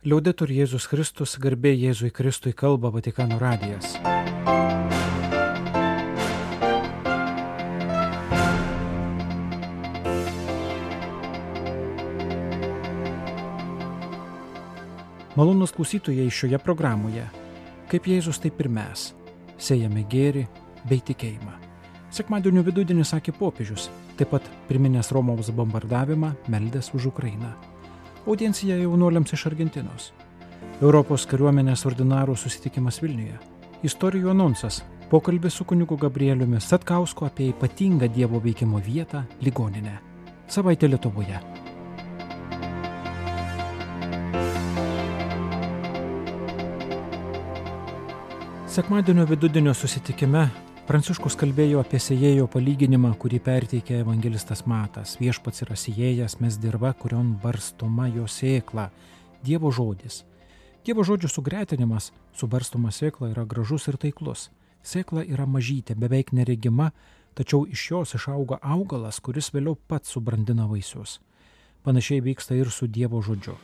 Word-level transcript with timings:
Liaudetur 0.00 0.48
Jėzus 0.48 0.86
Kristus, 0.88 1.34
garbė 1.36 1.74
Jėzui 1.76 2.08
Kristui 2.08 2.54
kalba 2.56 2.88
Vatikano 2.88 3.36
radijas. 3.36 3.98
Malonus 15.36 15.74
klausytojai 15.76 16.30
šioje 16.32 16.56
programoje, 16.64 17.26
kaip 17.92 18.08
Jėzus 18.08 18.40
taip 18.40 18.56
ir 18.64 18.70
mes, 18.72 19.10
sėjame 19.60 20.06
gėrį 20.08 20.46
bei 20.88 21.04
tikėjimą. 21.04 21.58
Sekmadienio 22.08 22.64
vidudienį 22.64 23.04
sakė 23.04 23.36
popiežius, 23.36 23.90
taip 24.16 24.32
pat 24.32 24.48
priminęs 24.70 25.12
Romos 25.12 25.52
bombardavimą, 25.52 26.32
meldęs 26.48 26.88
už 26.96 27.12
Ukrainą. 27.12 27.52
Audiencija 28.26 28.76
jaunuoliams 28.76 29.32
iš 29.32 29.46
Argentinos. 29.48 30.10
Europos 30.82 31.24
kariuomenės 31.28 31.86
ordinarų 31.88 32.34
susitikimas 32.36 33.00
Vilniuje. 33.00 33.38
Istorijų 33.82 34.28
anonsas. 34.34 34.82
Pokalbis 35.10 35.56
su 35.56 35.64
kunigu 35.64 35.96
Gabrieliumi 35.96 36.60
Satkausku 36.60 37.24
apie 37.24 37.48
ypatingą 37.54 38.10
Dievo 38.12 38.40
veikimo 38.44 38.78
vietą- 38.78 39.24
ligoninę. 39.44 39.98
Savaitė 40.48 40.88
Lietuvoje. 40.88 41.40
Sekmadienio 48.66 49.26
vidudienio 49.26 49.74
susitikime 49.74 50.50
Pranciškus 50.90 51.36
kalbėjo 51.38 51.78
apie 51.84 52.00
sėjėjo 52.02 52.48
palyginimą, 52.50 53.12
kurį 53.22 53.38
perteikė 53.46 54.00
evangelistas 54.00 54.64
Matas. 54.66 55.12
Viešpats 55.20 55.62
yra 55.62 55.76
sėjėjas, 55.78 56.34
mes 56.42 56.56
dirba, 56.58 56.90
kurion 56.98 57.28
barstoma 57.44 58.08
jo 58.10 58.24
sėkla. 58.26 58.88
Dievo 59.46 59.70
žodis. 59.70 60.24
Dievo 60.82 61.04
žodžių 61.06 61.30
sugretinimas 61.30 62.10
su 62.34 62.50
barstoma 62.50 62.90
sėkla 62.90 63.30
yra 63.30 63.46
gražus 63.46 63.86
ir 63.86 64.00
taiklus. 64.02 64.48
Sėkla 64.82 65.22
yra 65.30 65.46
mažytė, 65.46 65.94
beveik 65.94 66.34
neregima, 66.34 66.90
tačiau 67.38 67.68
iš 67.70 67.86
jos 67.92 68.18
išauga 68.18 68.58
augalas, 68.58 69.22
kuris 69.22 69.54
vėliau 69.54 69.78
pats 69.78 70.10
subrandina 70.10 70.66
vaisius. 70.66 71.20
Panašiai 71.82 72.20
vyksta 72.20 72.54
ir 72.54 72.70
su 72.70 72.86
Dievo 72.86 73.22
žodžiu. 73.22 73.54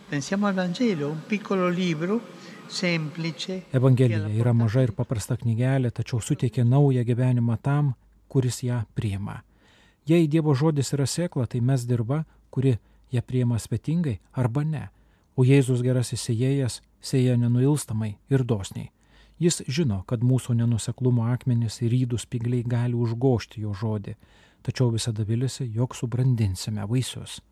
Evangelija 3.73 4.29
yra 4.41 4.53
maža 4.57 4.87
ir 4.87 4.93
paprasta 4.97 5.37
knygelė, 5.37 5.91
tačiau 5.91 6.21
suteikia 6.21 6.65
naują 6.65 7.05
gyvenimą 7.05 7.59
tam, 7.63 7.95
kuris 8.29 8.63
ją 8.63 8.83
priima. 8.95 9.43
Jei 10.07 10.29
Dievo 10.29 10.55
žodis 10.55 10.93
yra 10.97 11.05
sėkla, 11.07 11.47
tai 11.47 11.61
mes 11.61 11.85
dirba, 11.85 12.25
kuri 12.51 12.79
ją 13.13 13.23
priima 13.23 13.59
svetingai 13.59 14.19
arba 14.33 14.65
ne. 14.65 14.89
O 15.37 15.45
Jėzus 15.45 15.83
gerasis 15.85 16.23
sėjėjas 16.25 16.81
sėja 17.03 17.37
nenuilstamai 17.37 18.15
ir 18.33 18.45
dosniai. 18.45 18.91
Jis 19.39 19.61
žino, 19.69 20.01
kad 20.09 20.23
mūsų 20.25 20.57
nenuseklumo 20.57 21.27
akmenys 21.29 21.83
ir 21.83 21.93
rydų 21.93 22.17
spigliai 22.23 22.65
gali 22.65 22.97
užgošti 22.97 23.61
jo 23.67 23.75
žodį, 23.77 24.17
tačiau 24.65 24.89
visada 24.95 25.27
vilisi, 25.29 25.69
jog 25.69 25.93
subrandinsime 25.95 26.87
vaisius. 26.89 27.43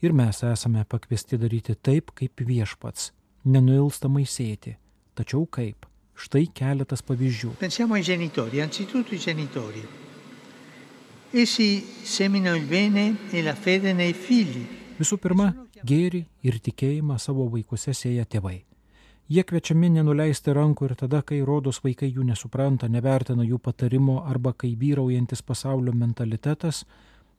Ir 0.00 0.12
mes 0.14 0.42
esame 0.46 0.84
pakviesti 0.84 1.38
daryti 1.38 1.74
taip, 1.74 2.12
kaip 2.14 2.38
viešpats, 2.46 3.10
nenuilstamai 3.50 4.22
sėti. 4.22 4.76
Tačiau 5.18 5.48
kaip? 5.50 5.88
Štai 6.18 6.46
keletas 6.54 7.02
pavyzdžių. 7.06 7.56
Pensiamo 7.58 7.94
ai 7.98 8.04
genitori, 8.06 8.62
anzitutto 8.62 9.14
i 9.14 9.18
genitori. 9.18 9.82
Essi 11.30 11.84
seminano 12.04 12.56
il 12.56 12.64
bene 12.66 13.16
e 13.30 13.42
la 13.42 13.54
fede 13.54 13.92
nei 13.92 14.14
figli. 14.14 14.64
Visų 14.98 15.18
pirma, 15.22 15.50
gėrį 15.84 16.24
ir 16.46 16.62
tikėjimą 16.62 17.18
savo 17.18 17.46
vaikuose 17.50 17.94
sėja 17.94 18.24
tėvai. 18.24 18.62
Jie 19.28 19.42
kviečiami 19.44 19.90
nenuleisti 19.92 20.54
rankų 20.56 20.88
ir 20.88 20.94
tada, 20.96 21.20
kai 21.20 21.42
rodos 21.44 21.82
vaikai 21.84 22.08
jų 22.08 22.24
nesupranta, 22.30 22.88
nevertina 22.88 23.44
jų 23.44 23.58
patarimo 23.60 24.22
arba 24.24 24.54
kai 24.56 24.72
vyraujantis 24.78 25.42
pasaulio 25.42 25.92
mentalitetas 25.92 26.86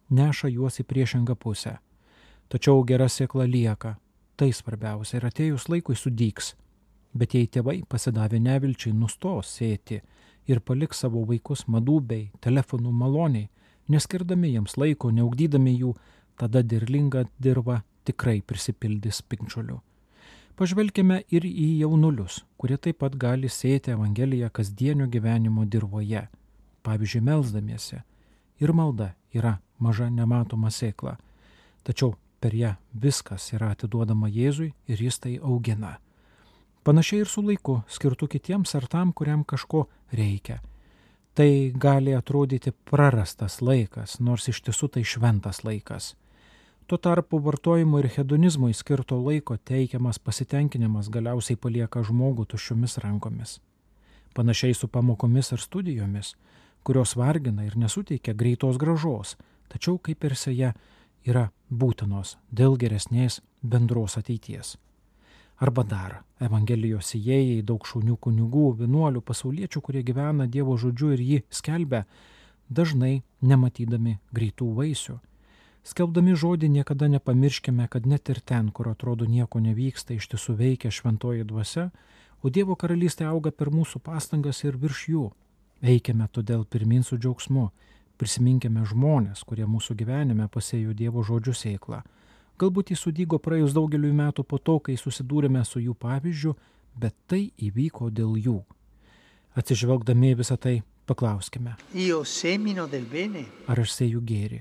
neša 0.09 0.52
juos 0.53 0.78
į 0.84 0.86
priešingą 0.86 1.36
pusę. 1.36 1.80
Tačiau 2.50 2.84
gera 2.84 3.06
sėkla 3.06 3.46
lieka. 3.46 3.98
Tai 4.40 4.50
svarbiausia 4.56 5.20
ir 5.20 5.28
atėjus 5.30 5.68
laikui 5.70 5.98
sudyks. 5.98 6.56
Bet 7.14 7.36
jei 7.36 7.50
tėvai 7.50 7.82
pasidavė 7.90 8.40
nevilčiai 8.42 8.94
nustos 8.94 9.52
sėti 9.58 10.00
ir 10.50 10.62
paliks 10.66 11.04
savo 11.04 11.22
vaikus 11.30 11.68
madų 11.68 12.00
bei 12.12 12.24
telefonų 12.42 12.94
maloniai, 12.94 13.50
neskirdami 13.90 14.54
jiems 14.56 14.78
laiko, 14.82 15.12
neugdydami 15.14 15.76
jų, 15.78 15.94
tada 16.40 16.64
dirlinga 16.64 17.26
dirba 17.38 17.84
tikrai 18.06 18.40
prisipildys 18.42 19.22
pinkčiuliu. 19.30 19.80
Pažvelkime 20.60 21.22
ir 21.31 21.46
į 21.48 21.68
jaunulius, 21.84 22.42
kurie 22.58 22.78
taip 22.78 23.00
pat 23.04 23.14
gali 23.16 23.48
sėti 23.48 23.94
Evangeliją 23.94 24.50
kasdienio 24.52 25.06
gyvenimo 25.08 25.64
dirboje, 25.66 26.26
pavyzdžiui, 26.84 27.22
melzdamiesi. 27.30 28.02
Ir 28.60 28.74
malda 28.76 29.14
yra 29.31 29.60
maža 29.80 30.10
nematoma 30.12 30.72
sėkla. 30.74 31.16
Tačiau 31.88 32.18
per 32.40 32.56
ją 32.56 32.76
viskas 32.94 33.52
yra 33.54 33.74
atiduodama 33.76 34.30
Jėzui 34.32 34.72
ir 34.88 35.02
jis 35.04 35.20
tai 35.20 35.38
augina. 35.38 35.98
Panašiai 36.84 37.22
ir 37.26 37.28
su 37.30 37.44
laiku, 37.44 37.82
skirtu 37.92 38.28
kitiems 38.32 38.76
ar 38.76 38.88
tam, 38.88 39.12
kuriam 39.14 39.44
kažko 39.44 39.86
reikia. 40.16 40.62
Tai 41.36 41.72
gali 41.76 42.16
atrodyti 42.16 42.72
prarastas 42.72 43.60
laikas, 43.62 44.18
nors 44.20 44.48
iš 44.50 44.64
tiesų 44.66 44.90
tai 44.96 45.04
šventas 45.04 45.64
laikas. 45.64 46.14
Tuo 46.90 46.98
tarpu 46.98 47.38
vartojimo 47.46 48.00
ir 48.02 48.08
hedonizmui 48.16 48.74
skirto 48.74 49.20
laiko 49.22 49.58
teikiamas 49.58 50.18
pasitenkinimas 50.20 51.12
galiausiai 51.14 51.60
palieka 51.62 52.02
žmogų 52.02 52.48
tuščiomis 52.50 52.98
rankomis. 53.04 53.60
Panašiai 54.34 54.74
su 54.74 54.88
pamokomis 54.88 55.54
ar 55.54 55.62
studijomis, 55.62 56.34
kurios 56.84 57.14
vargina 57.16 57.68
ir 57.68 57.78
nesuteikia 57.78 58.34
greitos 58.34 58.80
gražos, 58.82 59.36
tačiau 59.70 60.00
kaip 60.02 60.26
ir 60.26 60.36
seja 60.36 60.74
yra 61.25 61.50
būtinos 61.69 62.38
dėl 62.52 62.78
geresnės 62.78 63.41
bendros 63.62 64.18
ateities. 64.18 64.78
Arba 65.59 65.84
dar 65.84 66.22
Evangelijos 66.40 67.12
įėjai 67.18 67.63
daug 67.68 67.84
šaunių 67.84 68.16
kunigų, 68.24 68.68
vienuolių, 68.80 69.22
pasauliečių, 69.22 69.81
kurie 69.84 70.03
gyvena 70.07 70.47
Dievo 70.47 70.78
žodžiu 70.80 71.12
ir 71.18 71.24
jį 71.24 71.40
skelbia, 71.52 72.06
dažnai 72.69 73.24
nematydami 73.41 74.19
greitų 74.31 74.69
vaisių. 74.78 75.18
Skelbdami 75.84 76.35
žodį 76.35 76.69
niekada 76.69 77.09
nepamirškime, 77.12 77.88
kad 77.91 78.07
net 78.07 78.30
ir 78.30 78.40
ten, 78.40 78.69
kur 78.72 78.88
atrodo 78.91 79.25
nieko 79.25 79.59
nevyksta, 79.59 80.16
iš 80.16 80.30
tiesų 80.31 80.56
veikia 80.59 80.91
šventoji 80.91 81.44
dvasia, 81.50 81.90
o 82.44 82.50
Dievo 82.50 82.75
karalystė 82.80 83.28
auga 83.28 83.51
per 83.51 83.72
mūsų 83.74 84.00
pastangas 84.03 84.63
ir 84.63 84.80
virš 84.80 85.06
jų. 85.12 85.25
Eikime 85.81 86.28
todėl 86.31 86.63
pirmin 86.63 87.03
su 87.03 87.18
džiaugsmu, 87.18 87.69
prisiminkime 88.19 88.84
žmonės, 88.85 89.46
kurie 89.47 89.66
mūsų 89.69 89.96
gyvenime 90.02 90.50
pasėjo 90.52 90.94
Dievo 90.94 91.24
žodžių 91.24 91.56
sėklą. 91.56 92.02
Galbūt 92.59 92.91
jis 92.91 93.06
sudygo 93.06 93.40
praėjus 93.40 93.74
daugeliu 93.75 94.12
metų 94.13 94.44
po 94.44 94.59
to, 94.59 94.80
kai 94.84 94.97
susidūrėme 95.00 95.63
su 95.66 95.80
jų 95.80 95.96
pavyzdžiu, 95.96 96.56
bet 97.00 97.16
tai 97.31 97.46
įvyko 97.56 98.09
dėl 98.12 98.35
jų. 98.35 98.57
Atsižvelgdami 99.56 100.34
visą 100.40 100.57
tai, 100.59 100.81
paklauskime. 101.07 101.78
Ar 103.72 103.81
aš 103.85 103.96
sėju 103.96 104.24
gėrį? 104.28 104.59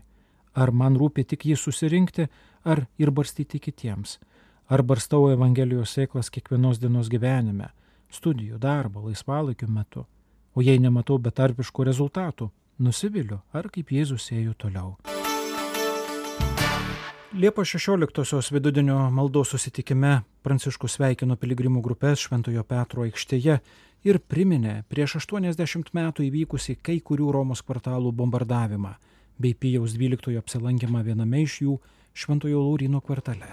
Ar 0.59 0.73
man 0.73 0.97
rūpi 0.99 1.27
tik 1.29 1.49
jį 1.51 1.59
susirinkti, 1.59 2.29
ar 2.65 2.87
ir 2.99 3.11
barstyti 3.15 3.61
kitiems? 3.63 4.19
Ar 4.69 4.85
barstau 4.85 5.31
Evangelijos 5.33 5.97
sėklas 5.97 6.31
kiekvienos 6.31 6.79
dienos 6.79 7.11
gyvenime, 7.11 7.71
studijų, 8.13 8.59
darbo, 8.63 9.07
laisvalaikiu 9.09 9.69
metu? 9.73 10.07
O 10.55 10.65
jei 10.65 10.81
nematau 10.83 11.19
betarpiškų 11.23 11.87
rezultatų, 11.89 12.51
nusiviliu 12.79 13.41
ar 13.53 13.69
kaip 13.75 13.93
Jėzus 13.93 14.31
ėjo 14.35 14.55
toliau. 14.59 14.97
Liepos 17.39 17.69
16-osios 17.75 18.49
vidudienio 18.55 18.97
maldos 19.13 19.53
susitikime 19.53 20.23
Pranciškus 20.43 20.95
sveikino 20.97 21.37
piligrimų 21.37 21.83
grupės 21.85 22.23
Šventojo 22.25 22.65
Petro 22.65 23.05
aikštėje 23.05 23.59
ir 24.09 24.19
priminė 24.33 24.79
prieš 24.89 25.19
80 25.21 25.93
metų 25.93 26.25
įvykusi 26.31 26.79
kai 26.83 27.01
kurių 27.05 27.29
Romos 27.37 27.61
kvartalų 27.63 28.15
bombardavimą 28.17 28.95
bei 29.39 29.55
Pijaus 29.55 29.95
XII 29.99 30.39
apsilankimą 30.41 31.05
viename 31.05 31.43
iš 31.45 31.61
jų 31.63 31.77
Šventojo 32.15 32.63
Laurino 32.65 33.01
kvartale. 33.01 33.53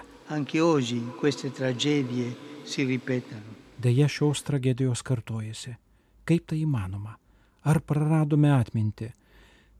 Deja, 3.77 4.07
šios 4.07 4.41
tragedijos 4.47 5.03
kartojasi. 5.03 5.75
Kaip 6.25 6.47
tai 6.49 6.63
įmanoma? 6.63 7.19
Ar 7.65 7.81
praradome 7.81 8.49
atmintį? 8.55 9.11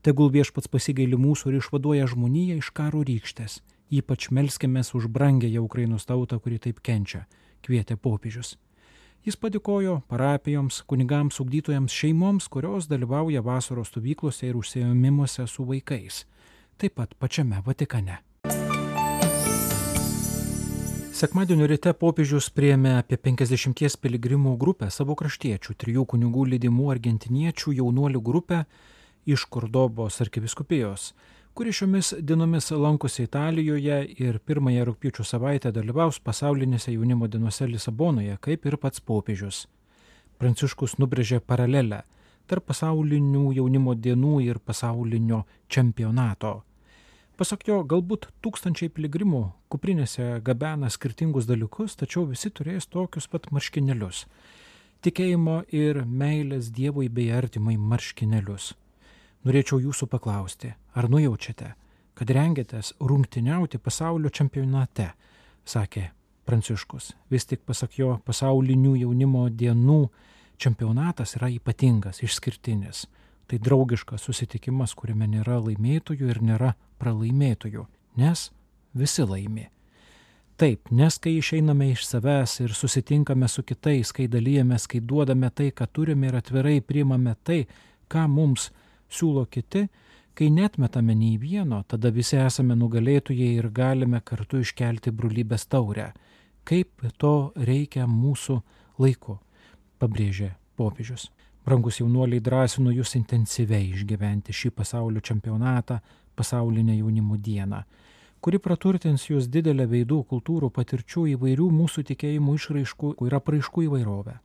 Tegul 0.06 0.28
viešpats 0.30 0.68
pasigaili 0.70 1.16
mūsų 1.18 1.48
ir 1.50 1.54
išvaduoja 1.58 2.04
žmoniją 2.06 2.60
iš 2.60 2.68
karo 2.70 3.00
rykštės. 3.02 3.56
Ypač 3.90 4.28
melskimės 4.30 4.92
už 4.94 5.08
brangėją 5.10 5.64
Ukrainos 5.66 6.06
tautą, 6.06 6.38
kuri 6.38 6.60
taip 6.62 6.78
kenčia, 6.78 7.24
kvietė 7.66 7.96
popiežius. 7.98 8.52
Jis 9.26 9.34
padėkojo 9.34 9.96
parapijoms, 10.06 10.78
kunigams, 10.86 11.40
ugdytojams, 11.42 11.90
šeimoms, 11.90 12.46
kurios 12.46 12.86
dalyvauja 12.86 13.42
vasaros 13.42 13.90
stovyklose 13.90 14.46
ir 14.46 14.54
užsiemimuose 14.54 15.48
su 15.50 15.66
vaikais, 15.66 16.22
taip 16.78 16.94
pat 17.02 17.18
pačiame 17.18 17.58
Vatikane. 17.66 18.22
Sekmadienio 21.10 21.66
ryte 21.66 21.90
popiežius 21.98 22.52
priėmė 22.54 23.00
apie 23.00 23.18
50 23.18 23.98
piligrimų 23.98 24.54
grupę 24.54 24.94
savo 24.94 25.18
kraštiečių, 25.18 25.74
trijų 25.74 26.06
kunigų 26.14 26.52
lydimų 26.54 26.92
argentiniečių 26.94 27.80
jaunuolių 27.82 28.22
grupę 28.22 28.66
iš 29.26 29.44
Kordobos 29.50 30.20
arkiviskupijos, 30.24 31.12
kuri 31.54 31.72
šiomis 31.72 32.12
dienomis 32.20 32.70
lankosi 32.70 33.26
Italijoje 33.26 33.98
ir 34.18 34.38
pirmąją 34.38 34.84
rūpiučio 34.90 35.24
savaitę 35.24 35.72
dalyvaus 35.72 36.20
pasaulinėse 36.20 36.94
jaunimo 36.94 37.28
dienose 37.28 37.66
Lisabonoje, 37.66 38.38
kaip 38.40 38.66
ir 38.66 38.76
pats 38.76 39.00
popiežius. 39.00 39.66
Pranciškus 40.38 40.98
nubrėžė 41.00 41.40
paralelę 41.40 42.04
tarp 42.46 42.68
pasaulinių 42.70 43.50
jaunimo 43.56 43.94
dienų 43.98 44.38
ir 44.46 44.62
pasaulinio 44.62 45.44
čempionato 45.68 46.60
Pasak 47.36 47.66
jo, 47.68 47.82
galbūt 47.84 48.30
tūkstančiai 48.40 48.88
piligrimų 48.96 49.42
kuprinėse 49.68 50.38
gabena 50.44 50.88
skirtingus 50.88 51.44
dalykus, 51.44 51.92
tačiau 52.00 52.22
visi 52.30 52.48
turės 52.48 52.88
tokius 52.88 53.28
pat 53.28 53.50
marškinėlius. 53.52 54.22
Tikėjimo 55.04 55.58
ir 55.68 56.00
meilės 56.08 56.70
Dievui 56.72 57.10
bei 57.12 57.28
artimai 57.36 57.76
marškinėlius. 57.76 58.70
Norėčiau 59.46 59.78
jūsų 59.78 60.08
paklausti, 60.10 60.72
ar 60.98 61.06
nujaučiate, 61.06 61.68
kad 62.18 62.30
rengiatės 62.34 62.96
rungtiniauti 62.98 63.78
pasaulio 63.78 64.32
čempionate, 64.34 65.12
sakė 65.62 66.08
Pranciškus. 66.46 67.12
Vis 67.30 67.46
tik 67.46 67.62
pasak 67.66 67.98
jo, 67.98 68.16
pasaulinių 68.26 68.94
jaunimo 69.00 69.48
dienų 69.50 70.00
čempionatas 70.62 71.36
yra 71.38 71.50
ypatingas, 71.50 72.22
išskirtinis. 72.22 73.06
Tai 73.46 73.58
draugiškas 73.62 74.26
susitikimas, 74.26 74.94
kuriame 74.98 75.28
nėra 75.30 75.60
laimėtojų 75.62 76.30
ir 76.30 76.42
nėra 76.42 76.72
pralaimėtojų, 77.02 77.86
nes 78.18 78.48
visi 78.94 79.26
laimi. 79.26 79.68
Taip, 80.56 80.90
nes 80.90 81.18
kai 81.22 81.36
išeiname 81.36 81.90
iš 81.92 82.06
savęs 82.08 82.56
ir 82.64 82.74
susitinkame 82.74 83.46
su 83.52 83.62
kitais, 83.66 84.10
kai 84.16 84.26
dalyjamės, 84.32 84.86
kai 84.90 85.02
duodame 85.04 85.50
tai, 85.54 85.68
ką 85.70 85.86
turime 85.92 86.30
ir 86.30 86.38
atvirai 86.38 86.80
priimame 86.80 87.36
tai, 87.44 87.66
ką 88.08 88.24
mums 88.32 88.70
siūlo 89.12 89.46
kiti, 89.50 89.86
kai 90.36 90.50
netmetame 90.52 91.14
nei 91.16 91.38
vieno, 91.40 91.82
tada 91.88 92.10
visi 92.12 92.36
esame 92.36 92.76
nugalėtojai 92.76 93.54
ir 93.56 93.70
galime 93.72 94.20
kartu 94.20 94.60
iškelti 94.60 95.12
brolybės 95.16 95.66
taurę. 95.66 96.10
Kaip 96.66 97.06
to 97.16 97.52
reikia 97.56 98.04
mūsų 98.10 98.60
laiku, 99.00 99.38
pabrėžė 100.00 100.50
popiežius. 100.76 101.30
Brangus 101.66 101.98
jaunuoliai 101.98 102.42
drąsinu 102.42 102.92
jūs 102.94 103.16
intensyviai 103.18 103.88
išgyventi 103.90 104.54
šį 104.54 104.70
pasaulio 104.76 105.22
čempionatą, 105.24 105.98
pasaulinę 106.36 106.98
jaunimo 106.98 107.36
dieną, 107.36 107.80
kuri 108.40 108.60
praturtins 108.62 109.24
jūs 109.30 109.48
didelę 109.50 109.86
veidų, 109.90 110.20
kultūrų, 110.30 110.70
patirčių 110.70 111.24
įvairių 111.32 111.70
mūsų 111.80 112.04
tikėjimų 112.12 112.58
išraiškų 112.60 113.14
ir 113.26 113.38
apraiškų 113.40 113.86
įvairovę. 113.88 114.36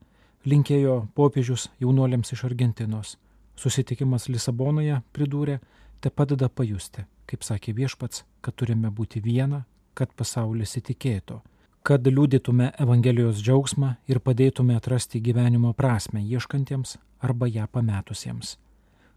Linkėjo 0.50 0.96
popiežius 1.14 1.68
jaunuoliams 1.84 2.34
iš 2.34 2.48
Argentinos. 2.48 3.18
Susitikimas 3.56 4.30
Lisabonoje 4.30 5.02
pridūrė, 5.14 5.60
te 6.02 6.10
padeda 6.10 6.50
pajusti, 6.50 7.06
kaip 7.30 7.44
sakė 7.44 7.76
viešpats, 7.78 8.26
kad 8.42 8.56
turime 8.56 8.90
būti 8.90 9.22
viena, 9.22 9.66
kad 9.94 10.14
pasaulis 10.18 10.78
įtikėtų 10.80 11.42
kad 11.84 12.06
liūdytume 12.06 12.72
Evangelijos 12.80 13.42
džiaugsmą 13.42 13.96
ir 14.10 14.20
padėtume 14.22 14.76
atrasti 14.78 15.22
gyvenimo 15.22 15.74
prasme 15.74 16.22
ieškantiems 16.22 16.98
arba 17.26 17.50
ją 17.50 17.66
pametusiems. 17.68 18.58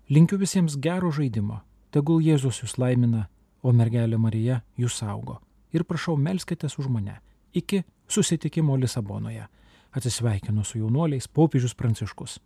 Linkiu 0.09 0.39
visiems 0.41 0.77
gero 0.81 1.11
žaidimo, 1.13 1.61
tegul 1.93 2.23
Jėzus 2.25 2.63
jūs 2.63 2.79
laimina, 2.81 3.29
o 3.63 3.73
mergelė 3.73 4.19
Marija 4.21 4.63
jūs 4.81 4.99
saugo. 5.01 5.41
Ir 5.73 5.85
prašau, 5.85 6.17
melskitės 6.17 6.79
už 6.79 6.89
mane. 6.89 7.19
Iki 7.53 7.83
susitikimo 8.09 8.77
Lisabonoje. 8.77 9.49
Atsisveikinu 9.95 10.65
su 10.65 10.79
jaunuoliais 10.79 11.29
popiežius 11.29 11.75
Pranciškus. 11.75 12.41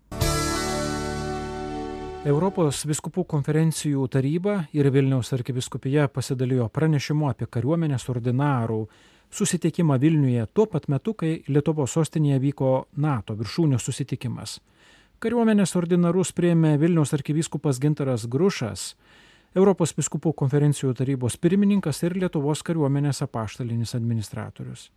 Europos 2.29 2.83
viskupų 2.85 3.23
konferencijų 3.25 4.03
taryba 4.13 4.59
ir 4.77 4.91
Vilniaus 4.93 5.31
arkiviskupija 5.33 6.11
pasidalijo 6.13 6.67
pranešimu 6.69 7.31
apie 7.31 7.47
kariuomenės 7.49 8.05
ordinarų 8.13 8.83
susitikimą 9.33 9.97
Vilniuje 10.03 10.45
tuo 10.53 10.67
pat 10.69 10.91
metu, 10.93 11.15
kai 11.15 11.39
Lietuvos 11.49 11.95
sostinėje 11.97 12.43
vyko 12.43 12.73
NATO 13.01 13.39
viršūnių 13.39 13.81
susitikimas. 13.81 14.59
Kariuomenės 15.25 15.73
ordinarus 15.81 16.35
prieėmė 16.37 16.75
Vilniaus 16.83 17.15
arkivyskupas 17.17 17.81
Gintaras 17.81 18.29
Grušas, 18.29 18.93
Europos 19.57 19.97
viskupų 19.97 20.35
konferencijų 20.37 20.93
tarybos 21.01 21.41
pirmininkas 21.41 22.03
ir 22.05 22.19
Lietuvos 22.19 22.61
kariuomenės 22.67 23.25
apaštalinis 23.25 23.97
administratorius. 23.97 24.91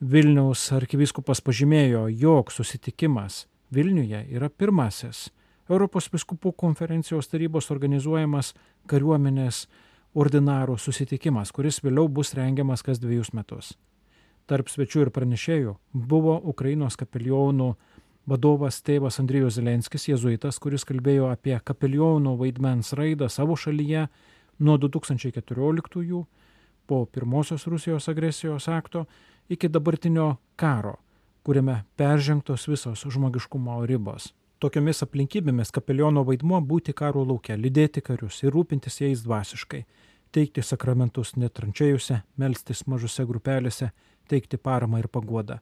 Vilniaus 0.00 0.70
arkivyskupas 0.72 1.44
pažymėjo, 1.44 2.08
jog 2.08 2.54
susitikimas 2.54 3.44
Vilniuje 3.74 4.24
yra 4.30 4.48
pirmasis 4.48 5.26
Europos 5.68 6.06
viskupų 6.12 6.52
konferencijos 6.54 7.26
tarybos 7.28 7.72
organizuojamas 7.74 8.52
kariuomenės 8.86 9.66
ordinarų 10.14 10.78
susitikimas, 10.78 11.50
kuris 11.52 11.82
vėliau 11.82 12.08
bus 12.08 12.32
rengiamas 12.38 12.84
kas 12.86 13.00
dviejus 13.02 13.32
metus. 13.34 13.74
Tarp 14.46 14.70
svečių 14.70 15.06
ir 15.06 15.10
pranešėjų 15.10 15.74
buvo 15.92 16.36
Ukrainos 16.52 16.96
kapelionų 16.96 17.72
vadovas 18.30 18.78
tėvas 18.86 19.18
Andrijus 19.18 19.58
Zelenskis, 19.58 20.06
jėzuitas, 20.06 20.60
kuris 20.62 20.86
kalbėjo 20.86 21.32
apie 21.32 21.58
kapelionų 21.58 22.36
vaidmens 22.38 22.92
raidą 22.94 23.28
savo 23.30 23.58
šalyje 23.58 24.06
nuo 24.62 24.78
2014-ųjų 24.78 26.22
po 26.86 27.04
pirmosios 27.10 27.66
Rusijos 27.66 28.08
agresijos 28.08 28.68
akto 28.70 29.04
iki 29.50 29.68
dabartinio 29.68 30.36
karo, 30.56 30.96
kuriame 31.42 31.82
peržengtos 31.98 32.68
visos 32.70 33.02
žmogiškumo 33.02 33.82
ribos. 33.86 34.30
Tokiomis 34.56 35.02
aplinkybėmis 35.04 35.68
kapeliono 35.68 36.22
vaidmuo 36.24 36.62
būti 36.64 36.94
karo 36.96 37.26
laukia, 37.28 37.58
lydėti 37.60 38.00
karius 38.00 38.38
ir 38.40 38.54
rūpintis 38.54 39.02
jais 39.02 39.20
dvasiškai, 39.20 39.82
teikti 40.32 40.62
sakramentus 40.64 41.34
netrančiajuose, 41.36 42.22
melstis 42.40 42.86
mažose 42.88 43.26
grupelėse, 43.28 43.90
teikti 44.28 44.56
paramą 44.56 45.02
ir 45.02 45.08
paguodą. 45.12 45.58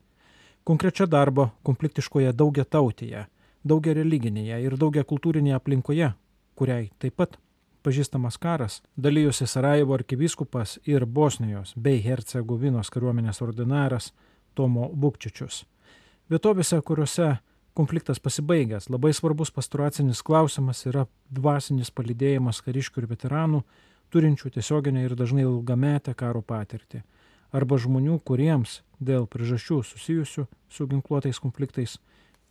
Konkrečia 0.65 1.09
darbo 1.11 1.49
konfliktiškoje 1.67 2.31
daugia 2.33 2.65
tautėje, 2.65 3.25
daugia 3.67 3.97
religinėje 3.99 4.61
ir 4.63 4.77
daugia 4.79 5.03
kultūrinėje 5.03 5.57
aplinkoje, 5.59 6.13
kuriai 6.55 6.93
taip 7.03 7.17
pat 7.19 7.35
pažįstamas 7.83 8.39
karas, 8.39 8.79
dalyjosi 8.97 9.49
Sarajevo 9.51 9.97
arkivyskupas 9.99 10.79
ir 10.87 11.05
Bosnijos 11.07 11.75
bei 11.77 11.99
Hercegovinos 12.05 12.95
kariuomenės 12.95 13.43
ordinaras 13.43 14.13
Tomo 14.55 14.87
Bukčičius. 14.95 15.65
Vietovėse, 16.31 16.79
kuriuose 16.81 17.35
konfliktas 17.75 18.21
pasibaigęs, 18.23 18.89
labai 18.91 19.13
svarbus 19.13 19.51
pasturacinis 19.51 20.23
klausimas 20.23 20.85
yra 20.87 21.07
dvasinis 21.31 21.91
palidėjimas 21.91 22.63
kariškių 22.65 23.03
ir 23.03 23.09
veteranų 23.11 23.63
turinčių 24.15 24.53
tiesioginę 24.55 25.05
ir 25.05 25.17
dažnai 25.19 25.43
ilgametę 25.43 26.15
karo 26.15 26.43
patirtį, 26.43 27.03
arba 27.55 27.79
žmonių, 27.79 28.21
kuriems 28.23 28.83
dėl 29.03 29.27
priežasčių 29.31 29.81
susijusių 29.83 30.47
su 30.71 30.87
ginkluotais 30.91 31.41
konfliktais, 31.43 31.99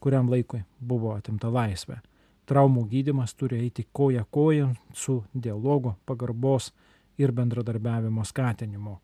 kuriam 0.03 0.27
laikui 0.32 0.65
buvo 0.80 1.13
atimta 1.15 1.51
laisvė. 1.51 2.01
Traumų 2.44 2.89
gydimas 2.92 3.32
turi 3.39 3.62
eiti 3.63 3.86
koja 3.96 4.25
kojon 4.27 4.75
su 4.94 5.22
dialogu, 5.34 5.96
pagarbos 6.06 6.74
ir 7.18 7.32
bendradarbiavimo 7.32 8.25
skatinimu. 8.27 8.98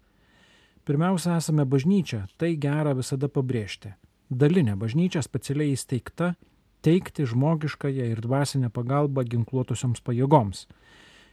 Pirmiausia, 0.84 1.38
esame 1.38 1.64
bažnyčia, 1.70 2.26
tai 2.36 2.58
gera 2.60 2.92
visada 2.98 3.30
pabrėžti. 3.32 3.94
Dalinė 4.30 4.76
bažnyčia 4.78 5.24
specialiai 5.26 5.74
įsteigta 5.74 6.36
teikti 6.86 7.26
žmogiškąją 7.26 8.12
ir 8.12 8.20
dvasinę 8.22 8.70
pagalbą 8.70 9.24
ginkluotosioms 9.26 10.04
pajėgoms. 10.06 10.68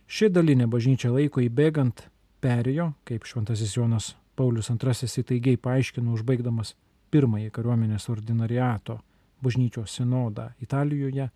Ši 0.08 0.30
dalinė 0.32 0.64
bažnyčia 0.64 1.10
laiko 1.12 1.44
įbėgant 1.44 2.06
perėjo, 2.40 2.94
kaip 3.04 3.28
šventasis 3.28 3.76
Jonas 3.76 4.14
Paulius 4.36 4.72
II 4.72 5.20
įtaigiai 5.20 5.60
paaiškino 5.60 6.16
užbaigdamas 6.16 6.72
pirmąjį 7.12 7.52
kariuomenės 7.52 8.08
ordinariato 8.08 9.02
bažnyčios 9.44 9.92
sinodą 9.92 10.54
Italijoje, 10.64 11.28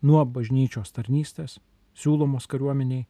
nuo 0.00 0.24
bažnyčios 0.24 0.96
tarnystės, 0.96 1.58
siūlomos 1.92 2.48
kariuomeniai, 2.48 3.04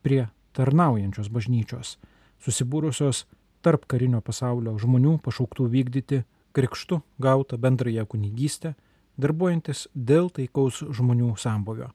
prie 0.00 0.30
tarnaujančios 0.56 1.28
bažnyčios, 1.28 1.98
susibūrusios 2.40 3.26
tarp 3.60 3.84
karinio 3.84 4.24
pasaulio 4.24 4.78
žmonių 4.80 5.18
pašauktų 5.24 5.68
vykdyti 5.68 6.24
krikštų 6.54 7.00
gautą 7.18 7.58
bendrąją 7.58 8.06
kunigystę, 8.06 8.74
darbuojantis 9.18 9.88
dėl 9.94 10.30
taikaus 10.30 10.80
žmonių 10.94 11.34
sambuvio 11.38 11.90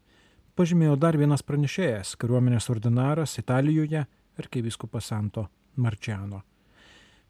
pažymėjo 0.60 0.98
dar 1.00 1.16
vienas 1.16 1.44
pranešėjas, 1.48 2.18
kariuomenės 2.20 2.68
ordinaras 2.74 3.38
Italijoje, 3.40 4.04
arkivyskupas 4.40 5.06
Santo 5.08 5.46
Marčiano. 5.80 6.42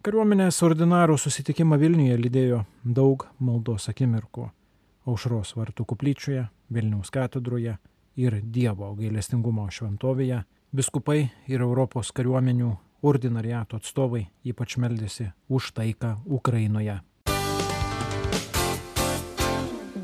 Kariuomenės 0.02 0.58
ordinarų 0.66 1.18
susitikimą 1.22 1.78
Vilniuje 1.78 2.16
lydėjo 2.18 2.64
daug 2.84 3.28
maldos 3.38 3.86
akimirkų- 3.92 4.50
aušros 5.10 5.54
vartų 5.60 5.86
kuplyčioje, 5.86 6.48
Vilniaus 6.74 7.12
katedroje 7.12 7.78
ir 8.16 8.42
Dievo 8.42 8.96
gailestingumo 8.96 9.68
šventovėje, 9.70 10.44
biskupai 10.74 11.30
ir 11.48 11.62
Europos 11.62 12.12
kariuomenių 12.12 12.78
ordinariato 13.04 13.78
atstovai 13.78 14.28
ypač 14.44 14.78
meldėsi 14.78 15.34
už 15.50 15.72
taiką 15.74 16.18
Ukrainoje. 16.26 17.02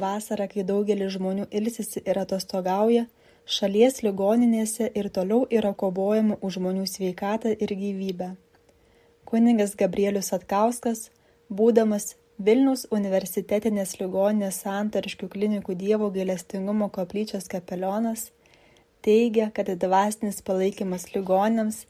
Vasara, 0.05 0.47
kai 0.51 0.63
daugelis 0.69 1.13
žmonių 1.15 1.45
ilsisi 1.59 2.01
ir 2.09 2.19
atostogauja, 2.21 3.05
šalies 3.57 4.01
ligoninėse 4.05 4.89
ir 4.99 5.09
toliau 5.17 5.45
yra 5.59 5.71
kovojama 5.83 6.37
už 6.41 6.59
žmonių 6.59 6.85
sveikatą 6.89 7.53
ir 7.65 7.73
gyvybę. 7.81 8.29
Kuningas 9.29 9.73
Gabrielius 9.79 10.33
Atkauskas, 10.37 11.09
būdamas 11.49 12.13
Vilniaus 12.45 12.83
universitetinės 12.97 13.95
ligoninės 14.01 14.59
santariškių 14.65 15.29
klinikų 15.35 15.77
Dievo 15.79 16.09
gailestingumo 16.17 16.89
koplyčios 16.97 17.47
kapelionas, 17.53 18.27
teigia, 19.07 19.49
kad 19.55 19.71
dvasinis 19.85 20.41
palaikymas 20.49 21.07
ligonėms, 21.15 21.85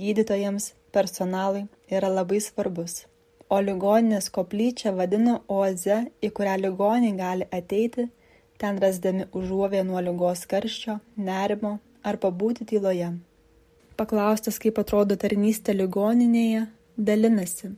gydytojams, 0.00 0.72
personalui 0.96 1.66
yra 1.92 2.08
labai 2.16 2.40
svarbus 2.40 3.02
o 3.50 3.58
ligoninės 3.60 4.30
koplyčią 4.34 4.94
vadino 4.96 5.40
oaze, 5.50 6.04
į 6.22 6.30
kurią 6.36 6.56
ligoniai 6.64 7.16
gali 7.18 7.48
ateiti, 7.58 8.06
ten 8.60 8.78
rasdami 8.82 9.26
užuovę 9.36 9.82
nuo 9.88 10.00
ligos 10.06 10.46
karščio, 10.50 10.98
nerimo 11.16 11.78
ar 12.04 12.18
pabūti 12.22 12.66
tyloje. 12.72 13.10
Paklaustas, 14.00 14.58
kaip 14.62 14.78
atrodo 14.80 15.16
tarnystė 15.20 15.74
ligoninėje, 15.76 16.66
dalinasi. 16.96 17.74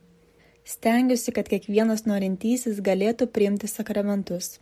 Stengiuosi, 0.63 1.33
kad 1.35 1.49
kiekvienas 1.51 2.05
norintysis 2.07 2.79
galėtų 2.83 3.27
priimti 3.35 3.67
sakramentus. 3.67 4.59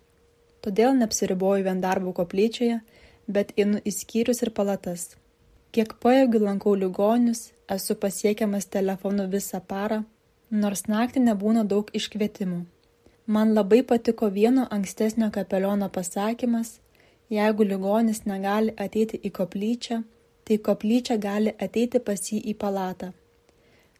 Todėl 0.65 0.95
neapsiriboju 0.97 1.65
vien 1.67 1.81
darbo 1.81 2.13
koplyčioje, 2.17 2.79
bet 3.27 3.53
einu 3.57 3.81
į 3.85 3.93
skyrius 3.93 4.41
ir 4.45 4.53
palatas. 4.57 5.11
Kiek 5.71 5.93
pajėgiu 6.03 6.41
lankau 6.43 6.73
ligonius, 6.75 7.51
esu 7.69 7.95
pasiekiamas 7.95 8.65
telefonu 8.73 9.27
visą 9.29 9.61
parą, 9.61 10.01
nors 10.51 10.83
naktį 10.91 11.23
nebūna 11.25 11.63
daug 11.63 11.89
iškvietimų. 11.95 12.65
Man 13.31 13.53
labai 13.55 13.81
patiko 13.87 14.27
vieno 14.27 14.67
ankstesnio 14.75 15.29
kapeliono 15.31 15.87
pasakymas, 15.89 16.79
jeigu 17.31 17.63
ligonis 17.63 18.25
negali 18.25 18.73
ateiti 18.75 19.21
į 19.23 19.31
koplyčią, 19.31 20.01
tai 20.43 20.57
koplyčia 20.57 21.17
gali 21.17 21.55
ateiti 21.67 22.03
pas 22.03 22.19
jį 22.19 22.41
į 22.51 22.57
palatą. 22.59 23.13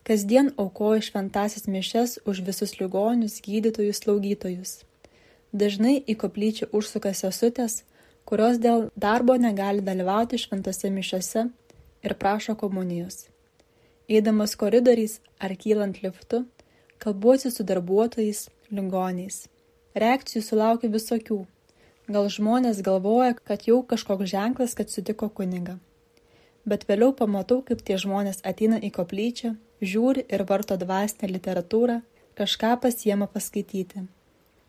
Kasdien 0.04 0.52
aukoju 0.58 1.06
šventasis 1.08 1.68
mišes 1.70 2.20
už 2.26 2.42
visus 2.44 2.80
ligonius, 2.82 3.40
gydytojus, 3.46 4.02
slaugytojus. 4.02 4.72
Dažnai 5.54 6.02
į 6.10 6.18
koplyčią 6.18 6.72
užsuka 6.76 7.14
sesutės, 7.14 7.84
kurios 8.26 8.60
dėl 8.60 8.90
darbo 8.96 9.38
negali 9.38 9.86
dalyvauti 9.86 10.42
šventose 10.42 10.90
mišiose 10.90 11.46
ir 12.04 12.18
prašo 12.18 12.58
komunijos. 12.58 13.31
Eidamas 14.12 14.58
koridoriais 14.60 15.20
ar 15.40 15.54
kylant 15.56 16.02
liftu, 16.04 16.42
kalbuosi 17.00 17.52
su 17.56 17.64
darbuotojais, 17.64 18.50
ligoniais. 18.76 19.46
Reakcijų 19.96 20.42
sulaukiu 20.44 20.90
visokių. 20.92 21.38
Gal 22.12 22.28
žmonės 22.36 22.82
galvoja, 22.84 23.38
kad 23.48 23.64
jau 23.70 23.78
kažkoks 23.88 24.28
ženklas, 24.34 24.74
kad 24.76 24.92
sutiko 24.92 25.30
kunigą. 25.38 25.78
Bet 26.68 26.84
vėliau 26.90 27.14
pamatau, 27.16 27.62
kaip 27.64 27.86
tie 27.88 27.96
žmonės 28.04 28.44
ateina 28.52 28.82
į 28.84 28.90
koplyčią, 28.98 29.54
žiūri 29.80 30.26
ir 30.28 30.44
varto 30.50 30.76
dvasinę 30.82 31.32
literatūrą, 31.32 32.02
kažką 32.36 32.74
pasiema 32.84 33.30
paskaityti. 33.32 34.04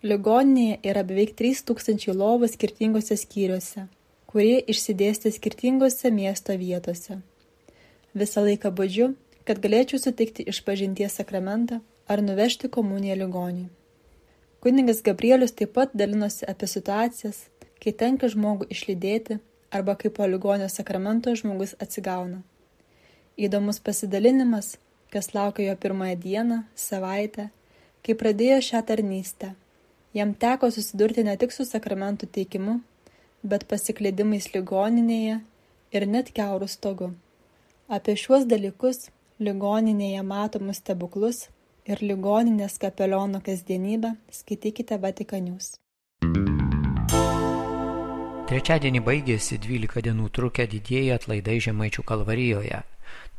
Ligoninėje 0.06 0.78
yra 0.86 1.02
beveik 1.08 1.34
3000 1.38 2.14
lovų 2.14 2.52
skirtingose 2.54 3.18
skyriuose, 3.18 3.88
kurie 4.30 4.62
išsidėstė 4.70 5.34
skirtingose 5.34 6.14
miesto 6.14 6.54
vietose. 6.62 7.18
Visą 8.14 8.46
laiką 8.46 8.70
budžiu 8.70 9.12
kad 9.46 9.60
galėčiau 9.62 10.00
sutikti 10.00 10.44
išpažinties 10.52 11.18
sakramentą 11.18 11.80
ar 12.08 12.22
nuvežti 12.22 12.68
komuniją 12.68 13.16
ligoniui. 13.22 13.70
Kuningas 14.62 15.02
Gabrielius 15.02 15.54
taip 15.58 15.72
pat 15.74 15.94
dalinosi 15.98 16.46
apie 16.46 16.68
situacijas, 16.70 17.48
kai 17.82 17.90
tenka 18.02 18.28
žmogų 18.30 18.68
išlydėti 18.70 19.40
arba 19.74 19.96
kai 19.98 20.10
po 20.14 20.26
ligonio 20.30 20.68
sakramento 20.70 21.34
žmogus 21.34 21.74
atsigauna. 21.82 22.42
Įdomus 23.34 23.80
pasidalinimas, 23.82 24.76
kas 25.10 25.32
laukia 25.34 25.70
jo 25.70 25.74
pirmąją 25.82 26.18
dieną, 26.24 26.58
savaitę, 26.76 27.48
kai 28.04 28.14
pradėjo 28.20 28.60
šią 28.68 28.82
tarnystę. 28.86 29.54
Jam 30.14 30.34
teko 30.44 30.70
susidurti 30.70 31.24
ne 31.24 31.34
tik 31.40 31.54
su 31.56 31.64
sakramentų 31.64 32.28
teikimu, 32.36 32.76
bet 33.42 33.64
pasiklydimais 33.66 34.50
ligoninėje 34.54 35.40
ir 35.96 36.06
net 36.06 36.30
keurų 36.36 36.68
stogu. 36.68 37.10
Apie 37.88 38.14
šiuos 38.20 38.46
dalykus 38.48 39.08
ligoninėje 39.46 40.22
matomus 40.22 40.80
stebuklus 40.82 41.44
ir 41.90 42.02
ligoninės 42.10 42.78
kapeliono 42.82 43.40
kasdienybę 43.46 44.14
skaitykite 44.40 44.98
Vatikanius. 45.02 45.72
Trečiadienį 48.52 49.00
baigėsi 49.00 49.56
12 49.64 50.02
dienų 50.04 50.26
trukę 50.36 50.66
didieji 50.68 51.14
atlaidai 51.14 51.54
Žemaičių 51.64 52.02
kalvarijoje. 52.04 52.80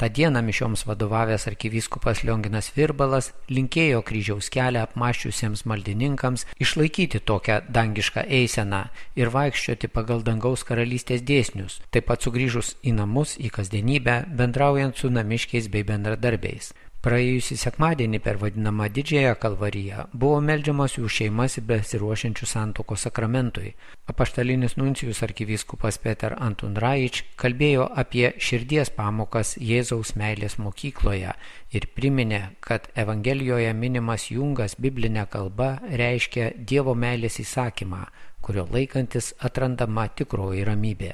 Ta 0.02 0.08
diena 0.10 0.42
mišioms 0.42 0.88
vadovavęs 0.90 1.46
arkivyskupas 1.52 2.24
Lionginas 2.26 2.72
Virbalas 2.74 3.28
linkėjo 3.54 4.00
kryžiaus 4.08 4.50
kelią 4.56 4.88
apmaščiusiems 4.88 5.68
maldininkams 5.70 6.48
išlaikyti 6.66 7.22
tokią 7.30 7.60
dangišką 7.78 8.24
eiseną 8.40 8.80
ir 9.22 9.30
vaikščioti 9.36 9.92
pagal 10.00 10.26
dangaus 10.26 10.66
karalystės 10.66 11.22
dėsnius, 11.22 11.78
taip 11.94 12.10
pat 12.10 12.26
sugrįžus 12.26 12.74
į 12.82 12.96
namus, 12.98 13.38
į 13.38 13.54
kasdienybę, 13.54 14.18
bendraujant 14.42 14.98
su 14.98 15.14
namiškiais 15.14 15.70
bei 15.70 15.86
bendradarbiais. 15.86 16.74
Praėjusį 17.04 17.58
sekmadienį 17.60 18.20
per 18.24 18.38
vadinamą 18.40 18.86
didžiąją 18.96 19.34
kalvariją 19.44 20.04
buvo 20.20 20.38
melžiamas 20.50 20.94
jų 20.96 21.10
šeimas 21.12 21.58
ir 21.60 21.66
besiruošiančių 21.68 22.46
santoko 22.48 22.96
sakramentui. 23.02 23.74
Apaštalinis 24.14 24.78
nuncijus 24.80 25.20
arkivyskupas 25.28 25.98
Peter 26.06 26.38
Antun 26.46 26.78
Raič 26.80 27.20
kalbėjo 27.44 27.90
apie 28.04 28.30
širdies 28.48 28.94
pamokas 28.96 29.52
Jėzaus 29.60 30.14
meilės 30.22 30.56
mokykloje 30.64 31.34
ir 31.76 31.88
priminė, 31.98 32.42
kad 32.64 32.88
Evangelijoje 32.96 33.74
minimas 33.82 34.30
jungas 34.32 34.78
biblinė 34.80 35.26
kalba 35.36 35.74
reiškia 36.04 36.54
Dievo 36.72 36.96
meilės 36.96 37.42
įsakymą, 37.44 38.06
kurio 38.40 38.64
laikantis 38.72 39.34
atrandama 39.44 40.08
tikroji 40.08 40.64
ramybė. 40.72 41.12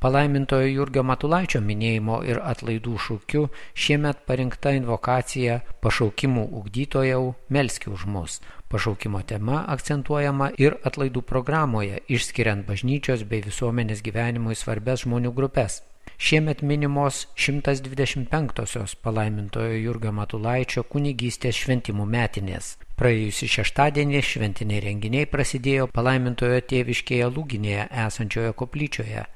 Palaimintojo 0.00 0.64
Jurgio 0.64 1.02
Matulaičio 1.04 1.60
minėjimo 1.60 2.22
ir 2.24 2.38
atlaidų 2.40 2.94
šūkiu 3.06 3.42
šiemet 3.84 4.22
parinkta 4.24 4.70
invokacija 4.72 5.58
pašaukimų 5.84 6.44
ugdytojau 6.60 7.34
melski 7.52 7.90
už 7.92 8.06
mus. 8.14 8.38
Pašaukimo 8.72 9.20
tema 9.28 9.58
akcentuojama 9.74 10.54
ir 10.56 10.78
atlaidų 10.88 11.20
programoje, 11.28 12.00
išskiriant 12.08 12.64
bažnyčios 12.70 13.26
bei 13.28 13.44
visuomenės 13.44 14.00
gyvenimui 14.06 14.56
svarbės 14.56 15.04
žmonių 15.04 15.34
grupės. 15.36 15.82
Šiemet 16.16 16.62
minimos 16.62 17.26
125-osios 17.36 18.94
palaimintojo 19.04 19.76
Jurgio 19.82 20.14
Matulaičio 20.16 20.86
kunigystės 20.94 21.60
šventimų 21.60 22.06
metinės. 22.14 22.70
Praėjusį 22.96 23.50
šeštadienį 23.56 24.24
šventiniai 24.30 24.80
renginiai 24.86 25.28
prasidėjo 25.28 25.90
palaimintojo 25.92 26.64
tėviškėje 26.72 27.28
Lūginėje 27.36 27.86
esančioje 28.06 28.56
koplyčioje. 28.64 29.26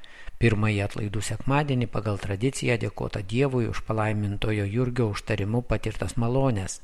Pirmąjį 0.43 0.79
atlaidų 0.83 1.21
sekmadienį 1.23 1.87
pagal 1.91 2.17
tradiciją 2.19 2.75
dėkota 2.81 3.21
Dievui 3.33 3.69
už 3.71 3.81
palaimintojo 3.87 4.65
Jurgio 4.67 5.07
užtarimu 5.13 5.61
patirtas 5.69 6.17
malonės. 6.19 6.81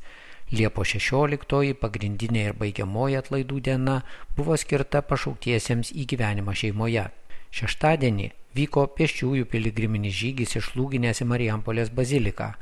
Liepo 0.51 0.85
16 0.87 1.73
pagrindinė 1.81 2.45
ir 2.49 2.55
baigiamoji 2.61 3.17
atlaidų 3.19 3.59
diena 3.67 3.97
buvo 4.37 4.55
skirta 4.63 5.01
pašauktiesiems 5.09 5.91
į 5.91 6.07
gyvenimą 6.13 6.55
šeimoje. 6.61 7.09
Šeštadienį 7.51 8.29
vyko 8.55 8.85
pėsčiųjų 8.97 9.47
piligriminis 9.51 10.15
žygis 10.15 10.55
iš 10.59 10.71
Lūginės 10.79 11.23
į 11.23 11.27
Marijampolės 11.31 11.91
baziliką, 11.95 12.53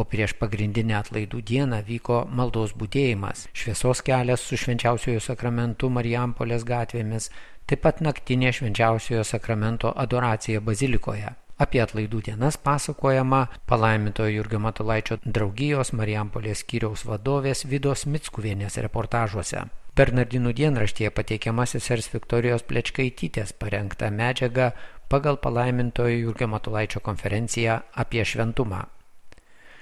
o 0.00 0.06
prieš 0.08 0.32
pagrindinę 0.40 0.96
atlaidų 1.00 1.42
dieną 1.50 1.82
vyko 1.86 2.22
maldos 2.40 2.72
būdėjimas, 2.80 3.46
šviesos 3.52 4.00
kelias 4.06 4.46
su 4.46 4.58
švenčiausiojo 4.60 5.20
sakramentu 5.24 5.90
Marijampolės 5.92 6.64
gatvėmis, 6.68 7.28
taip 7.68 7.84
pat 7.84 8.00
naktinė 8.04 8.54
švenčiausiojo 8.56 9.26
sakramento 9.28 9.92
adoracija 10.04 10.64
bazilikoje. 10.64 11.34
Apie 11.60 11.82
atlaidų 11.84 12.22
dienas 12.30 12.56
pasakojama 12.56 13.42
palaimintojo 13.68 14.32
Jurgio 14.32 14.62
Matulaičio 14.64 15.18
draugijos 15.24 15.92
Marijampolės 15.92 16.62
skyriaus 16.64 17.04
vadovės 17.04 17.66
Vidos 17.68 18.06
Mitskuvienės 18.08 18.80
reportažuose. 18.80 19.66
Bernardinų 20.00 20.54
dienraštyje 20.56 21.10
pateikiama 21.12 21.66
sesers 21.68 22.08
Viktorijos 22.14 22.64
Plečkaitytės 22.64 23.52
parengta 23.60 24.08
medžiaga 24.08 24.70
pagal 25.12 25.36
palaimintojo 25.42 26.16
Jurgio 26.22 26.48
Matulaičio 26.48 27.04
konferenciją 27.04 27.76
apie 27.92 28.24
šventumą. 28.24 28.86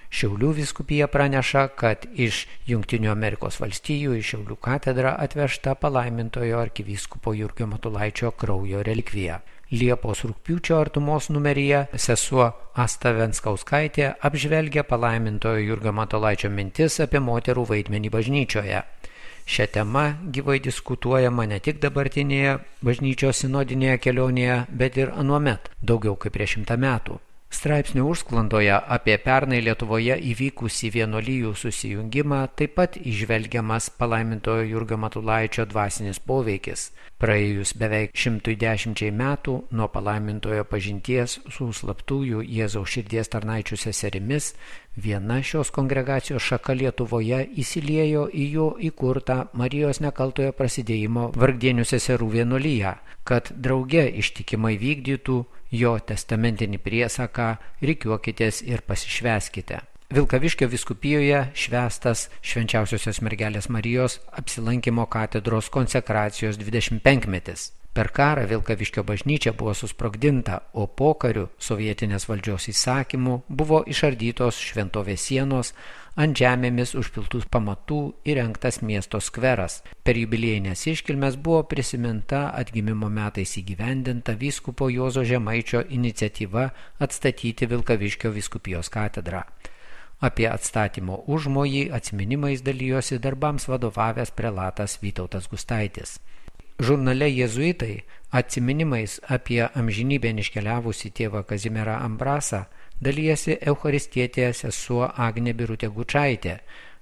Šiaulių 0.08 0.54
viskupija 0.56 1.06
praneša, 1.12 1.66
kad 1.76 2.06
iš 2.16 2.46
Junktinių 2.68 3.10
Amerikos 3.12 3.58
valstijų 3.60 4.14
į 4.16 4.22
Šiaulių 4.24 4.56
katedrą 4.64 5.12
atvežta 5.20 5.74
palaimintojo 5.76 6.62
arkivyskupo 6.62 7.34
Jurgio 7.36 7.68
Matulaičio 7.68 8.32
kraujo 8.32 8.80
relikvija. 8.86 9.42
Liepos 9.68 10.24
rūpiučio 10.24 10.78
artumos 10.80 11.28
numeryje 11.28 11.82
sesuo 12.00 12.46
Asta 12.72 13.12
Venskauskaitė 13.12 14.14
apžvelgia 14.24 14.86
palaimintojo 14.88 15.60
Jurgio 15.60 15.92
Matolaičio 15.92 16.48
mintis 16.48 16.96
apie 17.04 17.20
moterų 17.20 17.66
vaidmenį 17.68 18.14
bažnyčioje. 18.16 18.82
Šią 19.48 19.68
temą 19.76 20.06
gyvai 20.32 20.58
diskutuojama 20.64 21.44
ne 21.52 21.60
tik 21.60 21.84
dabartinėje 21.84 22.58
bažnyčios 22.84 23.44
sinodinėje 23.44 24.00
kelionėje, 24.08 24.60
bet 24.72 24.96
ir 24.96 25.12
anuomet, 25.12 25.68
daugiau 25.80 26.16
kaip 26.16 26.36
prieš 26.36 26.56
šimtą 26.56 26.80
metų. 26.80 27.20
Straipsnių 27.48 28.02
užsklandoje 28.04 28.74
apie 28.76 29.14
pernai 29.24 29.62
Lietuvoje 29.64 30.18
įvykusį 30.30 30.90
vienolyjų 30.98 31.54
susijungimą 31.56 32.42
taip 32.60 32.74
pat 32.76 32.98
išvelgiamas 33.00 33.88
palaimintojo 33.96 34.66
Jurgio 34.68 34.98
Matulaičio 35.00 35.64
dvasinis 35.70 36.20
poveikis. 36.20 36.90
Praėjus 37.18 37.72
beveik 37.80 38.12
110 38.12 39.08
metų 39.16 39.54
nuo 39.72 39.88
palaimintojo 39.88 40.68
pažinties 40.68 41.38
su 41.48 41.70
slaptųjų 41.72 42.44
Jėzaus 42.44 42.92
širdies 42.92 43.32
tarnaičių 43.32 43.80
seserimis, 43.80 44.52
viena 44.94 45.40
šios 45.40 45.72
kongregacijos 45.72 46.44
šaka 46.44 46.76
Lietuvoje 46.76 47.46
įsiliejo 47.64 48.28
į 48.28 48.48
jo 48.52 48.70
įkurtą 48.90 49.46
Marijos 49.56 50.02
nekaltojo 50.04 50.52
prasidėjimo 50.52 51.30
vargdienių 51.32 51.88
seserų 51.88 52.28
vienolyje, 52.36 52.98
kad 53.24 53.48
drauge 53.56 54.04
ištikimai 54.20 54.76
vykdytų 54.76 55.44
jo 55.70 55.94
testamentinį 55.98 56.80
priesaką, 56.82 57.54
reikiuokitės 57.82 58.62
ir 58.66 58.82
pasišveskite. 58.86 59.80
Vilkaviškio 60.08 60.68
viskupijoje 60.72 61.40
švestas 61.52 62.28
švenčiausiosios 62.40 63.20
mergelės 63.20 63.68
Marijos 63.68 64.20
apsilankimo 64.32 65.04
katedros 65.12 65.68
konsekracijos 65.68 66.56
25 66.56 67.28
metis. 67.28 67.72
Per 67.92 68.08
karą 68.14 68.46
Vilkaviškio 68.48 69.02
bažnyčia 69.02 69.52
buvo 69.52 69.74
susprogdinta, 69.74 70.60
o 70.72 70.86
pokariu 70.86 71.48
sovietinės 71.58 72.28
valdžios 72.30 72.68
įsakymų 72.72 73.40
buvo 73.48 73.82
išardytos 73.90 74.60
šventovės 74.70 75.24
sienos, 75.28 75.72
ant 76.18 76.34
žemėmis 76.34 76.96
užpiltus 76.98 77.46
pamatų 77.46 77.98
įrengtas 78.26 78.80
miesto 78.82 79.20
skveras. 79.22 79.80
Per 80.02 80.18
jubiliejinės 80.18 80.82
iškilmes 80.92 81.38
buvo 81.38 81.62
prisiminta 81.70 82.48
atgimimo 82.58 83.10
metais 83.12 83.54
įgyvendinta 83.60 84.34
vyskupo 84.40 84.88
Jozo 84.90 85.22
Žemaičio 85.22 85.84
iniciatyva 85.94 86.68
atstatyti 87.06 87.68
Vilkaviškio 87.70 88.32
viskupijos 88.34 88.90
katedrą. 88.90 89.44
Apie 90.18 90.48
atstatymo 90.50 91.20
užmojį 91.30 91.84
atsiminimais 91.94 92.64
dalyjosi 92.66 93.20
darbams 93.22 93.68
vadovavęs 93.70 94.34
prelatas 94.34 94.98
Vytautas 94.98 95.46
Gustaitis. 95.46 96.18
Žurnale 96.82 97.26
Jėzuitai 97.30 98.02
atsiminimais 98.34 99.20
apie 99.30 99.62
amžinybę 99.66 100.34
iškeliavusi 100.42 101.10
tėvą 101.14 101.44
Kazimierą 101.46 102.00
Ambrasą 102.02 102.64
dalyjasi 103.04 103.58
Eucharistietė 103.70 104.50
sesuo 104.52 105.06
Agnė 105.26 105.54
Birutė 105.54 105.90
Gučaitė, 105.94 106.58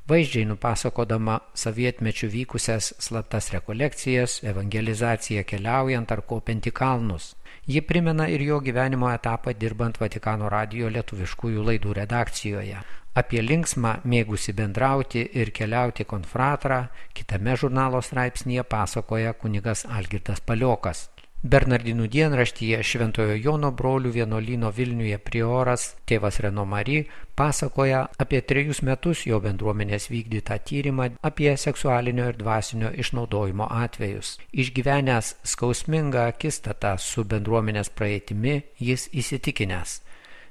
vaizdžiai 0.08 0.46
nupasakodama 0.50 1.38
sovietmečių 1.54 2.28
vykusias 2.34 2.92
slaptas 3.02 3.50
rekolekcijas, 3.54 4.40
evangelizaciją 4.52 5.46
keliaujant 5.48 6.12
ar 6.12 6.22
kopiant 6.22 6.68
į 6.68 6.74
kalnus. 6.82 7.32
Ji 7.66 7.82
primena 7.82 8.28
ir 8.30 8.44
jo 8.46 8.60
gyvenimo 8.62 9.08
etapą 9.10 9.56
dirbant 9.58 9.98
Vatikano 9.98 10.50
radijo 10.52 10.92
lietuviškųjų 10.94 11.64
laidų 11.70 11.96
redakcijoje. 11.98 12.84
Apie 13.16 13.40
linksmą 13.40 13.94
mėgusi 14.04 14.52
bendrauti 14.52 15.22
ir 15.40 15.50
keliauti 15.56 16.04
konfratrą 16.04 16.82
kitame 17.16 17.56
žurnalo 17.56 18.02
straipsnėje 18.04 18.66
pasakoja 18.68 19.32
kunigas 19.32 19.86
Algirdas 19.88 20.44
Paliokas. 20.44 21.06
Bernardinų 21.46 22.08
dienraštyje 22.10 22.78
Šventojo 22.82 23.34
Jono 23.38 23.68
brolių 23.78 24.10
vienuolino 24.16 24.72
Vilniuje 24.74 25.18
prioras 25.22 25.84
tėvas 26.10 26.40
Reno 26.42 26.64
Mary 26.66 27.04
pasakoja 27.38 28.00
apie 28.24 28.40
trejus 28.42 28.80
metus 28.88 29.22
jo 29.28 29.38
bendruomenės 29.44 30.08
vykdytą 30.10 30.56
tyrimą 30.66 31.06
apie 31.30 31.52
seksualinio 31.54 32.26
ir 32.32 32.40
dvasinio 32.40 32.90
išnaudojimo 32.98 33.68
atvejus. 33.84 34.32
Išgyvenęs 34.50 35.36
skausmingą 35.52 36.26
akistatą 36.32 36.96
su 36.98 37.22
bendruomenės 37.22 37.94
praeitimi, 37.94 38.58
jis 38.82 39.06
įsitikinęs 39.14 40.00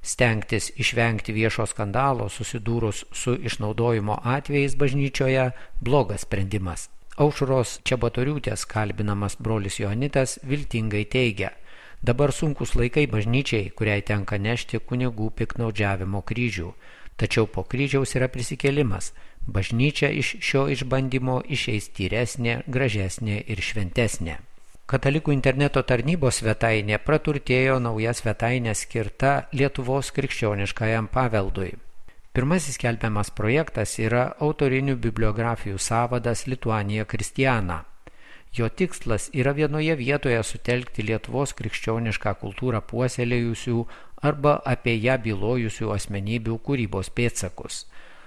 stengtis 0.06 0.70
išvengti 0.80 1.34
viešo 1.36 1.66
skandalo 1.68 2.30
susidūrus 2.30 3.04
su 3.12 3.36
išnaudojimo 3.36 4.22
atvejais 4.38 4.78
bažnyčioje 4.80 5.50
blogas 5.82 6.30
sprendimas. 6.30 6.88
Aušros 7.16 7.78
Čiabatoriūtės 7.88 8.66
kalbinamas 8.68 9.38
brolis 9.40 9.78
Joanitas 9.80 10.34
viltingai 10.44 11.06
teigia, 11.08 11.54
dabar 12.04 12.34
sunkus 12.36 12.74
laikai 12.76 13.06
bažnyčiai, 13.08 13.70
kuriai 13.72 14.04
tenka 14.04 14.36
nešti 14.36 14.82
kunigų 14.90 15.30
piknaudžiavimo 15.40 16.20
kryžių, 16.28 16.74
tačiau 17.16 17.48
po 17.48 17.64
kryžiaus 17.64 18.18
yra 18.20 18.28
prisikėlimas, 18.34 19.14
bažnyčia 19.48 20.12
iš 20.12 20.34
šio 20.44 20.66
išbandymo 20.76 21.38
išeis 21.48 21.88
tyresnė, 21.96 22.58
gražesnė 22.68 23.40
ir 23.48 23.64
šventesnė. 23.64 24.36
Katalikų 24.86 25.32
interneto 25.40 25.88
tarnybos 25.88 26.44
svetainė 26.44 27.00
praturtėjo 27.00 27.80
nauja 27.80 28.12
svetainė 28.12 28.76
skirta 28.76 29.48
Lietuvos 29.56 30.12
krikščioniškajam 30.20 31.08
paveldui. 31.16 31.72
Pirmasis 32.36 32.76
kelpiamas 32.82 33.30
projektas 33.32 33.94
yra 34.04 34.26
autorinių 34.44 34.98
bibliografijų 35.00 35.80
savadas 35.80 36.46
Lituanija 36.52 37.06
Kristiana. 37.08 37.86
Jo 38.56 38.68
tikslas 38.70 39.30
yra 39.32 39.54
vienoje 39.56 39.96
vietoje 40.00 40.42
sutelkti 40.44 41.06
Lietuvos 41.08 41.56
krikščionišką 41.56 42.36
kultūrą 42.42 42.82
puoselėjusių 42.92 43.86
arba 44.28 44.58
apie 44.76 44.98
ją 45.00 45.16
bylojusių 45.28 45.94
asmenybių 45.96 46.60
kūrybos 46.68 47.12
pėtsakus 47.16 47.86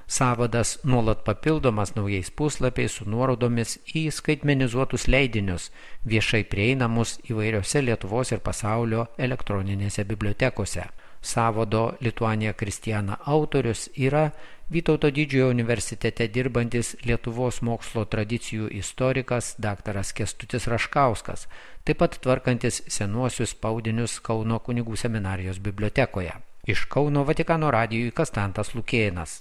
Savadas 0.09 0.79
nuolat 0.85 1.25
papildomas 1.25 1.91
naujais 1.95 2.31
puslapiais 2.33 2.95
su 2.97 3.05
nuorodomis 3.05 3.75
į 3.93 4.07
skaitmenizuotus 4.19 5.05
leidinius, 5.05 5.67
viešai 6.09 6.47
prieinamus 6.49 7.19
įvairiose 7.29 7.83
Lietuvos 7.85 8.33
ir 8.33 8.41
pasaulio 8.41 9.05
elektroninėse 9.19 10.07
bibliotekose. 10.09 10.87
Savado 11.23 11.93
Lituanija 12.01 12.53
Kristiana 12.53 13.17
autorius 13.25 13.89
yra 13.97 14.31
Vytauto 14.69 15.09
didžiojo 15.11 15.49
universitete 15.49 16.27
dirbantis 16.29 16.91
Lietuvos 17.09 17.63
mokslo 17.65 18.03
tradicijų 18.05 18.69
istorikas 18.77 19.55
dr. 19.57 20.03
Kestutis 20.19 20.69
Raškauskas, 20.69 21.47
taip 21.89 22.03
pat 22.05 22.21
tvarkantis 22.21 22.83
senuosius 22.85 23.57
spaudinius 23.57 24.21
Kauno 24.21 24.61
kunigų 24.61 25.01
seminarijos 25.01 25.65
bibliotekoje. 25.65 26.37
Iš 26.69 26.85
Kauno 26.85 27.25
Vatikano 27.25 27.71
radijui 27.73 28.13
Kastantas 28.13 28.75
Lukėnas. 28.77 29.41